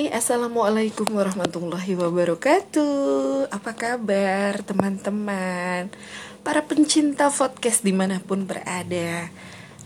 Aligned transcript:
Hai, 0.00 0.08
Assalamualaikum 0.16 1.12
warahmatullahi 1.12 1.92
wabarakatuh. 1.92 3.52
Apa 3.52 3.76
kabar 3.76 4.64
teman-teman? 4.64 5.92
Para 6.40 6.64
pencinta 6.64 7.28
podcast 7.28 7.84
di 7.84 7.92
mana 7.92 8.16
pun 8.16 8.48
berada. 8.48 9.28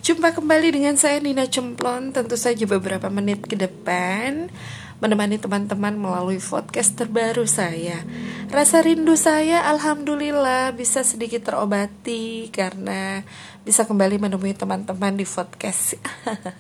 Jumpa 0.07 0.39
kembali 0.39 0.71
dengan 0.71 0.95
saya 0.95 1.19
Nina 1.19 1.51
Cemplon. 1.51 2.15
Tentu 2.15 2.39
saja 2.39 2.63
beberapa 2.63 3.11
menit 3.11 3.43
ke 3.43 3.59
depan 3.59 4.55
Menemani 5.03 5.35
teman-teman 5.43 5.99
melalui 5.99 6.39
podcast 6.39 6.95
terbaru 6.95 7.51
saya. 7.51 8.07
Rasa 8.55 8.87
rindu 8.87 9.19
saya 9.19 9.67
Alhamdulillah 9.67 10.79
bisa 10.79 11.03
sedikit 11.03 11.43
terobati 11.43 12.55
Karena 12.55 13.19
bisa 13.67 13.83
kembali 13.83 14.23
menemui 14.23 14.55
teman-teman 14.55 15.19
di 15.19 15.27
podcast. 15.27 15.99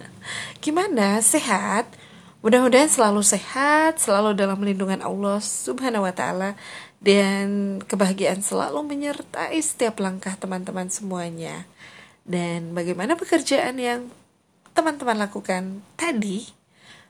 Gimana? 0.67 1.23
Sehat? 1.23 2.14
Mudah-mudahan 2.45 2.93
selalu 2.93 3.25
sehat, 3.25 3.97
selalu 3.97 4.37
dalam 4.37 4.61
lindungan 4.61 5.01
Allah 5.01 5.41
Subhanahu 5.41 6.05
wa 6.05 6.13
taala 6.13 6.61
dan 7.01 7.81
kebahagiaan 7.81 8.45
selalu 8.45 8.85
menyertai 8.85 9.57
setiap 9.65 9.97
langkah 10.05 10.37
teman-teman 10.37 10.93
semuanya. 10.93 11.65
Dan 12.21 12.77
bagaimana 12.77 13.17
pekerjaan 13.17 13.81
yang 13.81 14.13
teman-teman 14.77 15.25
lakukan 15.25 15.81
tadi? 15.97 16.53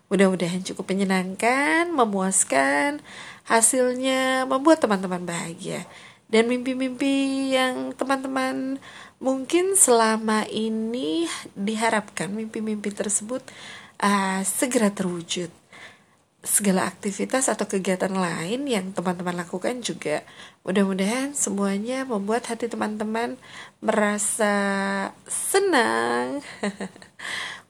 Mudah-mudahan 0.06 0.62
cukup 0.62 0.94
menyenangkan, 0.94 1.90
memuaskan, 1.90 3.02
hasilnya 3.42 4.46
membuat 4.46 4.86
teman-teman 4.86 5.26
bahagia. 5.26 5.82
Dan 6.30 6.46
mimpi-mimpi 6.46 7.50
yang 7.58 7.90
teman-teman 7.98 8.78
mungkin 9.18 9.74
selama 9.74 10.46
ini 10.46 11.26
diharapkan 11.58 12.30
mimpi-mimpi 12.30 12.94
tersebut 12.94 13.42
uh, 14.04 14.40
segera 14.44 14.92
terwujud. 14.92 15.48
Segala 16.44 16.84
aktivitas 16.84 17.48
atau 17.48 17.64
kegiatan 17.64 18.12
lain 18.12 18.68
yang 18.68 18.92
teman-teman 18.92 19.32
lakukan 19.32 19.80
juga 19.80 20.20
mudah-mudahan 20.60 21.32
semuanya 21.32 22.04
membuat 22.04 22.52
hati 22.52 22.68
teman-teman 22.68 23.40
merasa 23.80 24.52
senang. 25.24 26.44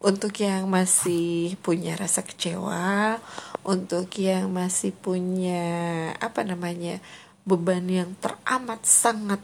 untuk 0.05 0.37
yang 0.37 0.69
masih 0.69 1.57
punya 1.65 1.97
rasa 1.97 2.21
kecewa, 2.21 3.17
untuk 3.65 4.13
yang 4.21 4.53
masih 4.53 4.93
punya 4.93 6.13
apa 6.21 6.45
namanya 6.45 7.01
beban 7.49 7.89
yang 7.89 8.13
teramat 8.21 8.85
sangat 8.85 9.41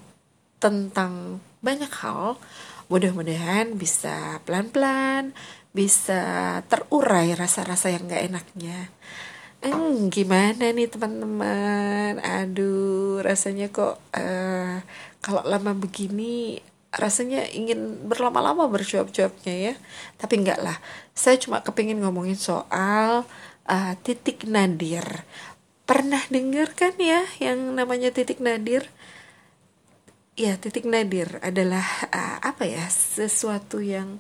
tentang 0.61 1.41
banyak 1.65 1.89
hal, 2.05 2.37
mudah-mudahan 2.91 3.79
bisa 3.79 4.43
pelan-pelan 4.45 5.33
bisa 5.71 6.59
terurai 6.67 7.31
rasa-rasa 7.39 7.95
yang 7.95 8.11
gak 8.11 8.27
enaknya. 8.27 8.91
Hmm, 9.61 10.09
gimana 10.09 10.73
nih 10.73 10.89
teman-teman? 10.89 12.17
Aduh, 12.19 13.21
rasanya 13.21 13.69
kok 13.69 14.01
uh, 14.17 14.81
kalau 15.21 15.43
lama 15.45 15.77
begini 15.77 16.65
rasanya 16.91 17.47
ingin 17.55 18.09
berlama-lama 18.09 18.67
bercuap-cuapnya 18.67 19.55
ya. 19.71 19.75
Tapi 20.19 20.43
enggak 20.43 20.59
lah. 20.65 20.81
Saya 21.15 21.37
cuma 21.39 21.63
kepingin 21.63 22.01
ngomongin 22.03 22.41
soal 22.41 23.29
uh, 23.69 23.93
titik 24.03 24.49
nadir. 24.49 25.05
Pernah 25.87 26.25
dengar 26.33 26.73
kan 26.75 26.97
ya 26.99 27.23
yang 27.39 27.77
namanya 27.77 28.11
titik 28.11 28.43
nadir? 28.43 28.89
Ya, 30.41 30.57
titik 30.57 30.89
nadir 30.89 31.37
adalah 31.45 31.85
uh, 32.09 32.41
apa 32.41 32.65
ya? 32.65 32.89
Sesuatu 32.89 33.85
yang 33.85 34.17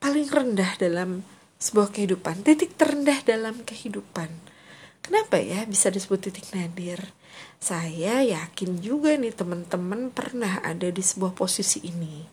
paling 0.00 0.24
rendah 0.24 0.80
dalam 0.80 1.20
sebuah 1.60 1.92
kehidupan, 1.92 2.40
titik 2.40 2.72
terendah 2.80 3.20
dalam 3.20 3.60
kehidupan. 3.68 4.32
Kenapa 5.04 5.36
ya 5.36 5.68
bisa 5.68 5.92
disebut 5.92 6.24
titik 6.24 6.48
nadir? 6.56 7.12
Saya 7.60 8.24
yakin 8.24 8.80
juga 8.80 9.12
nih 9.20 9.36
teman-teman 9.36 10.08
pernah 10.08 10.64
ada 10.64 10.88
di 10.88 11.04
sebuah 11.04 11.36
posisi 11.36 11.84
ini. 11.84 12.24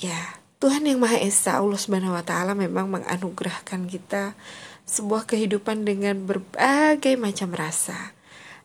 Ya, 0.00 0.40
Tuhan 0.64 0.88
yang 0.88 1.04
Maha 1.04 1.20
Esa 1.20 1.60
Allah 1.60 1.76
Subhanahu 1.76 2.16
wa 2.16 2.24
taala 2.24 2.56
memang 2.56 2.88
menganugerahkan 2.88 3.84
kita 3.84 4.32
sebuah 4.88 5.28
kehidupan 5.28 5.84
dengan 5.84 6.24
berbagai 6.24 7.20
macam 7.20 7.52
rasa. 7.52 8.16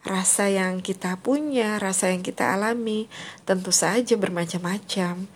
Rasa 0.04 0.52
yang 0.52 0.84
kita 0.84 1.16
punya, 1.24 1.80
rasa 1.80 2.12
yang 2.12 2.20
kita 2.20 2.56
alami, 2.60 3.08
tentu 3.48 3.72
saja 3.72 4.20
bermacam-macam 4.20 5.32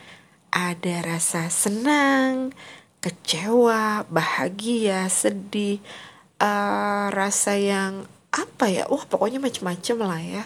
ada 0.51 0.95
rasa 1.03 1.47
senang, 1.51 2.55
kecewa, 2.99 4.07
bahagia, 4.09 5.07
sedih, 5.11 5.79
uh, 6.41 7.07
rasa 7.13 7.55
yang 7.55 8.07
apa 8.33 8.67
ya? 8.67 8.83
Wah, 8.89 9.05
pokoknya 9.07 9.39
macam-macam 9.39 9.97
lah 10.03 10.21
ya. 10.21 10.43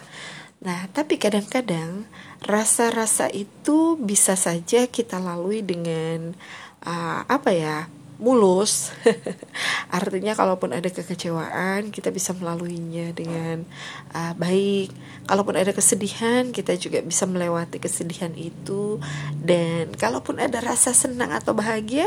Nah, 0.62 0.86
tapi 0.94 1.18
kadang-kadang 1.18 2.06
rasa-rasa 2.46 3.30
itu 3.34 3.98
bisa 3.98 4.38
saja 4.38 4.86
kita 4.86 5.18
lalui 5.18 5.66
dengan 5.66 6.38
uh, 6.86 7.26
apa 7.26 7.50
ya? 7.50 7.90
Mulus. 8.22 8.94
Artinya 9.98 10.38
kalaupun 10.38 10.72
ada 10.72 10.88
kekecewaan, 10.88 11.90
kita 11.90 12.14
bisa 12.14 12.38
melaluinya 12.38 13.10
dengan 13.12 13.66
uh, 14.14 14.38
baik. 14.38 14.94
Kalaupun 15.26 15.58
ada 15.58 15.74
kesedihan, 15.74 16.54
kita 16.54 16.78
juga 16.78 17.02
bisa 17.02 17.26
melewati 17.26 17.82
kesedihan 17.82 18.32
itu. 18.38 19.02
Dan 19.42 19.92
kalaupun 19.98 20.38
ada 20.38 20.62
rasa 20.62 20.94
senang 20.94 21.34
atau 21.34 21.58
bahagia, 21.58 22.06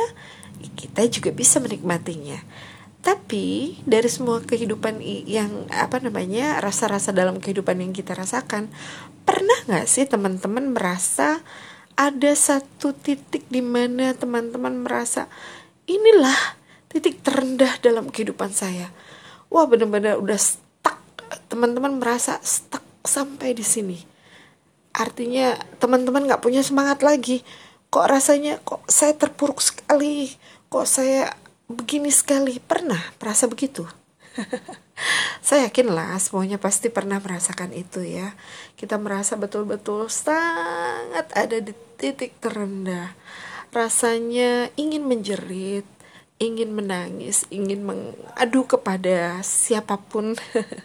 kita 0.79 1.05
juga 1.11 1.35
bisa 1.35 1.59
menikmatinya. 1.59 2.39
Tapi 3.05 3.77
dari 3.85 4.09
semua 4.09 4.41
kehidupan 4.41 4.97
yang 5.29 5.69
apa 5.69 6.01
namanya 6.01 6.57
rasa-rasa 6.65 7.13
dalam 7.13 7.37
kehidupan 7.37 7.77
yang 7.77 7.93
kita 7.93 8.17
rasakan, 8.17 8.73
pernah 9.29 9.59
nggak 9.69 9.85
sih 9.85 10.09
teman-teman 10.09 10.73
merasa 10.73 11.45
ada 11.95 12.33
satu 12.33 12.97
titik 12.97 13.47
di 13.53 13.61
mana 13.61 14.17
teman-teman 14.17 14.83
merasa 14.83 15.29
inilah 15.89 16.59
titik 16.89 17.21
terendah 17.27 17.81
dalam 17.83 18.09
kehidupan 18.09 18.55
saya. 18.55 18.95
Wah 19.51 19.67
benar-benar 19.67 20.19
udah 20.23 20.39
stuck. 20.39 20.99
Teman-teman 21.51 21.99
merasa 21.99 22.39
stuck 22.43 22.85
sampai 23.03 23.55
di 23.55 23.67
sini. 23.67 23.99
Artinya 24.95 25.59
teman-teman 25.83 26.31
gak 26.31 26.43
punya 26.43 26.63
semangat 26.63 27.03
lagi. 27.03 27.43
Kok 27.91 28.07
rasanya 28.07 28.63
kok 28.63 28.87
saya 28.87 29.15
terpuruk 29.15 29.59
sekali. 29.59 30.31
Kok 30.71 30.87
saya 30.87 31.35
begini 31.67 32.15
sekali. 32.15 32.63
Pernah 32.63 33.19
merasa 33.19 33.51
begitu? 33.51 33.87
saya 35.47 35.71
yakin 35.71 35.95
lah 35.95 36.19
semuanya 36.19 36.59
pasti 36.59 36.91
pernah 36.91 37.19
merasakan 37.19 37.75
itu 37.75 38.03
ya. 38.03 38.35
Kita 38.79 38.99
merasa 38.99 39.35
betul-betul 39.35 40.11
sangat 40.11 41.31
ada 41.35 41.59
di 41.59 41.75
titik 41.99 42.39
terendah 42.39 43.15
rasanya 43.75 44.71
ingin 44.79 45.05
menjerit, 45.05 45.85
ingin 46.39 46.71
menangis, 46.71 47.47
ingin 47.51 47.83
mengadu 47.83 48.65
kepada 48.65 49.43
siapa 49.43 49.99
pun. 49.99 50.39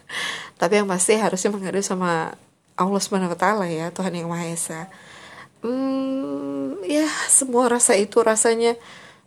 Tapi 0.60 0.74
yang 0.82 0.90
pasti 0.90 1.16
harusnya 1.16 1.54
mengadu 1.54 1.80
sama 1.86 2.34
Allah 2.74 3.02
Subhanahu 3.02 3.38
taala 3.38 3.70
ya, 3.70 3.94
Tuhan 3.94 4.18
yang 4.18 4.28
Maha 4.28 4.50
Esa. 4.50 4.90
Hmm, 5.60 6.80
ya 6.88 7.08
semua 7.28 7.68
rasa 7.68 7.92
itu 8.00 8.24
rasanya 8.24 8.80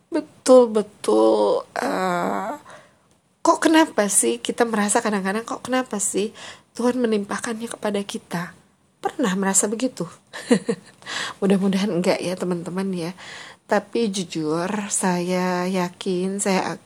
betul-betul 0.09 1.61
uh, 1.77 2.57
kok 3.45 3.59
kenapa 3.61 4.09
sih 4.09 4.41
kita 4.41 4.65
merasa 4.65 4.97
kadang-kadang 4.97 5.45
kok 5.45 5.61
kenapa 5.61 6.01
sih 6.01 6.33
Tuhan 6.73 6.97
menimpakannya 6.97 7.69
kepada 7.69 8.01
kita? 8.01 8.57
Pernah 8.97 9.35
merasa 9.37 9.69
begitu? 9.69 10.09
Mudah-mudahan 11.43 11.91
enggak 11.91 12.17
ya 12.17 12.33
teman-teman 12.33 12.87
ya 12.95 13.11
tapi 13.65 14.11
jujur 14.11 14.69
saya 14.91 15.65
yakin 15.65 16.37
saya 16.37 16.77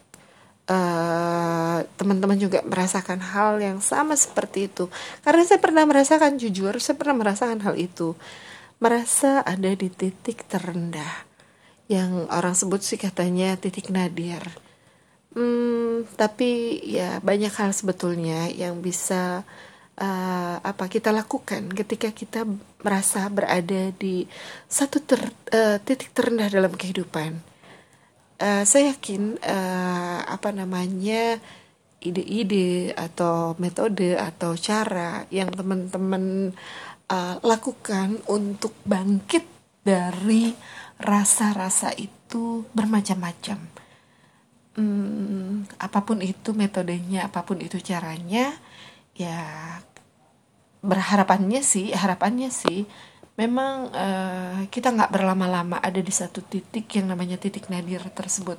uh, 0.69 1.79
teman-teman 1.97 2.37
juga 2.37 2.61
merasakan 2.63 3.19
hal 3.19 3.59
yang 3.59 3.79
sama 3.81 4.13
seperti 4.13 4.69
itu. 4.69 4.91
Karena 5.23 5.43
saya 5.47 5.59
pernah 5.59 5.83
merasakan 5.87 6.37
jujur 6.37 6.77
saya 6.77 6.95
pernah 6.99 7.17
merasakan 7.17 7.63
hal 7.63 7.75
itu. 7.79 8.13
Merasa 8.77 9.41
ada 9.41 9.73
di 9.73 9.89
titik 9.89 10.45
terendah. 10.45 11.25
Yang 11.89 12.29
orang 12.29 12.53
sebut 12.53 12.83
sih 12.83 12.99
katanya 12.99 13.57
titik 13.57 13.89
nadir. 13.89 14.43
Hmm, 15.33 16.05
tapi 16.17 16.81
ya 16.85 17.21
banyak 17.23 17.53
hal 17.53 17.71
sebetulnya 17.73 18.49
yang 18.49 18.81
bisa 18.81 19.45
uh, 19.97 20.55
apa 20.61 20.85
kita 20.89 21.13
lakukan 21.13 21.69
ketika 21.73 22.09
kita 22.13 22.45
merasa 22.81 23.25
berada 23.29 23.89
di 23.97 24.25
satu 24.69 25.01
ter, 25.01 25.33
uh, 25.53 25.77
titik 25.81 26.13
terendah 26.13 26.49
dalam 26.51 26.73
kehidupan. 26.73 27.41
Uh, 28.37 28.61
saya 28.69 28.93
yakin 28.93 29.41
uh, 29.41 30.21
apa 30.29 30.53
namanya 30.53 31.41
ide-ide 31.97 32.93
atau 32.93 33.57
metode 33.57 34.13
atau 34.13 34.53
cara 34.53 35.25
yang 35.33 35.49
teman-teman 35.49 36.53
uh, 37.09 37.35
lakukan 37.41 38.21
untuk 38.29 38.77
bangkit 38.85 39.41
dari 39.81 40.53
rasa-rasa 41.01 41.95
itu 41.97 42.61
bermacam-macam. 42.77 43.59
Hmm, 44.77 45.65
apa 45.81 46.05
apa 46.05 46.05
pun 46.05 46.21
itu 46.21 46.53
metodenya 46.53 47.33
apa 47.33 47.41
pun 47.41 47.57
itu 47.57 47.81
caranya 47.81 48.53
ya 49.17 49.41
berharapannya 50.81 51.61
sih 51.65 51.93
harapannya 51.93 52.49
sih 52.53 52.85
memang 53.37 53.93
uh, 53.93 54.65
kita 54.73 54.89
nggak 54.93 55.13
berlama-lama 55.13 55.77
ada 55.77 56.01
di 56.01 56.09
satu 56.09 56.41
titik 56.41 56.89
yang 56.97 57.13
namanya 57.13 57.37
titik 57.37 57.69
nadir 57.69 58.01
tersebut. 58.13 58.57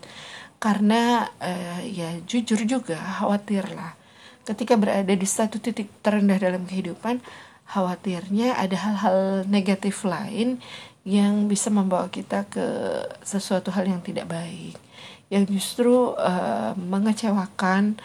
Karena 0.59 1.26
uh, 1.38 1.82
ya 1.82 2.19
jujur 2.26 2.62
juga 2.67 2.99
khawatir 2.99 3.67
lah 3.75 3.99
ketika 4.49 4.81
berada 4.81 5.12
di 5.12 5.29
satu 5.29 5.61
titik 5.61 5.93
terendah 6.00 6.41
dalam 6.41 6.65
kehidupan 6.65 7.20
khawatirnya 7.69 8.56
ada 8.56 8.76
hal-hal 8.81 9.44
negatif 9.44 10.09
lain 10.09 10.56
yang 11.05 11.53
bisa 11.53 11.69
membawa 11.69 12.09
kita 12.09 12.49
ke 12.49 12.64
sesuatu 13.21 13.69
hal 13.76 13.85
yang 13.85 14.00
tidak 14.00 14.25
baik. 14.29 14.76
Yang 15.29 15.44
justru 15.53 16.17
uh, 16.17 16.73
mengecewakan 16.81 18.00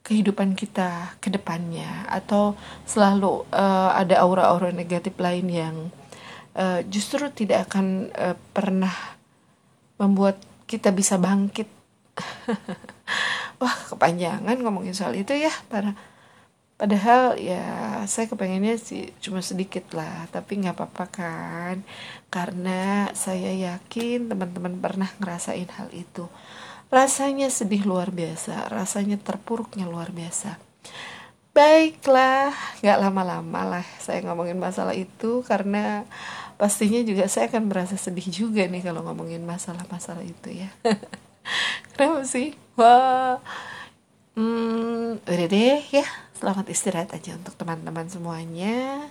kehidupan 0.00 0.56
kita 0.56 1.14
ke 1.20 1.28
depannya 1.28 2.08
atau 2.08 2.56
selalu 2.88 3.44
uh, 3.52 3.92
ada 3.94 4.24
aura-aura 4.24 4.72
negatif 4.72 5.14
lain 5.20 5.46
yang 5.46 5.76
uh, 6.56 6.80
justru 6.88 7.28
tidak 7.30 7.70
akan 7.70 8.10
uh, 8.16 8.36
pernah 8.56 8.94
membuat 10.00 10.40
kita 10.64 10.90
bisa 10.90 11.20
bangkit. 11.20 11.68
Wah, 13.60 13.76
kepanjangan 13.92 14.56
ngomongin 14.64 14.96
soal 14.96 15.12
itu 15.20 15.36
ya, 15.36 15.52
para 15.68 15.92
padahal 16.80 17.36
ya 17.36 17.60
saya 18.08 18.24
kepengennya 18.24 18.80
sih 18.80 19.12
cuma 19.20 19.44
sedikit 19.44 19.92
lah 19.92 20.24
tapi 20.32 20.64
nggak 20.64 20.80
apa-apa 20.80 21.06
kan 21.12 21.76
karena 22.32 23.12
saya 23.12 23.52
yakin 23.52 24.32
teman-teman 24.32 24.80
pernah 24.80 25.12
ngerasain 25.20 25.68
hal 25.76 25.92
itu 25.92 26.24
rasanya 26.90 27.46
sedih 27.48 27.86
luar 27.86 28.10
biasa 28.10 28.66
rasanya 28.68 29.16
terpuruknya 29.16 29.86
luar 29.86 30.10
biasa. 30.10 30.58
Baiklah 31.50 32.54
nggak 32.82 32.98
lama-lama 32.98 33.60
lah 33.78 33.86
saya 34.02 34.22
ngomongin 34.26 34.58
masalah 34.58 34.94
itu 34.94 35.42
karena 35.46 36.06
pastinya 36.58 37.02
juga 37.06 37.30
saya 37.30 37.50
akan 37.50 37.70
merasa 37.70 37.94
sedih 37.94 38.26
juga 38.26 38.66
nih 38.66 38.82
kalau 38.82 39.06
ngomongin 39.06 39.42
masalah-masalah 39.46 40.26
itu 40.26 40.66
ya. 40.66 40.70
Kenapa 41.94 42.26
sih? 42.26 42.54
Wah. 42.74 43.38
Hmm, 44.34 45.18
udah 45.26 45.46
deh 45.50 45.82
ya 45.90 46.06
selamat 46.40 46.72
istirahat 46.72 47.12
aja 47.12 47.36
untuk 47.36 47.52
teman-teman 47.54 48.08
semuanya. 48.08 49.04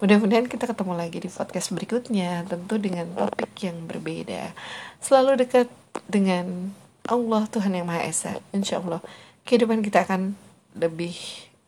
Mudah-mudahan 0.00 0.50
kita 0.50 0.66
ketemu 0.66 0.98
lagi 0.98 1.22
di 1.22 1.30
podcast 1.30 1.70
berikutnya 1.70 2.42
tentu 2.48 2.74
dengan 2.80 3.06
topik 3.14 3.54
yang 3.62 3.86
berbeda. 3.86 4.50
Selalu 4.98 5.46
dekat 5.46 5.70
dengan 6.10 6.74
Allah 7.08 7.42
Tuhan 7.50 7.74
yang 7.74 7.86
Maha 7.88 8.06
Esa 8.06 8.38
Insya 8.54 8.78
Allah 8.78 9.02
kehidupan 9.42 9.82
kita 9.82 10.06
akan 10.06 10.38
lebih 10.78 11.14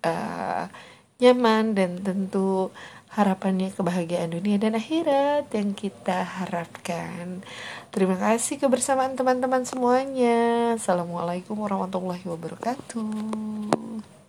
uh, 0.06 0.70
nyaman 1.18 1.74
dan 1.74 1.98
tentu 2.02 2.70
harapannya 3.14 3.70
kebahagiaan 3.70 4.34
dunia 4.34 4.58
dan 4.58 4.74
akhirat 4.74 5.46
yang 5.54 5.70
kita 5.70 6.26
harapkan. 6.26 7.46
Terima 7.94 8.18
kasih 8.18 8.58
kebersamaan 8.58 9.14
teman-teman 9.14 9.62
semuanya. 9.62 10.74
Assalamualaikum 10.74 11.54
warahmatullahi 11.54 12.26
wabarakatuh. 12.26 14.23